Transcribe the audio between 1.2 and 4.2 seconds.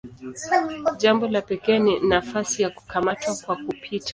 la pekee ni nafasi ya "kukamata kwa kupita".